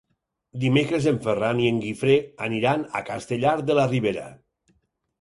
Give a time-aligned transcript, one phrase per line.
[0.63, 2.17] Dimecres en Ferran i en Guifré
[2.49, 4.29] aniran a Castellar de la Ribera.